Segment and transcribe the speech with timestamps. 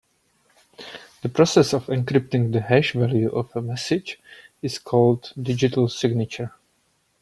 [1.21, 4.19] The process of encrypting the hash value of a message
[4.63, 6.55] is called digital signature.